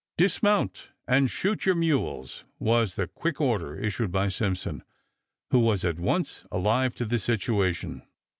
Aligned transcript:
"Dismount 0.17 0.89
and 1.07 1.29
shoot 1.29 1.63
your 1.67 1.75
mules," 1.75 2.43
was 2.57 2.95
the 2.95 3.05
quick 3.07 3.39
order 3.39 3.77
issued 3.79 4.11
by 4.11 4.29
Simpson, 4.29 4.83
who 5.51 5.59
was 5.59 5.85
at 5.85 5.99
once 5.99 6.43
alive 6.51 6.95
to 6.95 7.05
the 7.05 7.19
situation. 7.19 8.01